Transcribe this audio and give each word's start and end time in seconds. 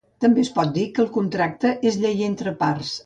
També 0.23 0.39
es 0.43 0.47
pot 0.55 0.71
dir 0.77 0.85
que 0.95 1.03
el 1.03 1.11
contracte 1.17 1.75
és 1.91 1.99
llei 2.07 2.25
entre 2.31 2.59
parts. 2.65 2.97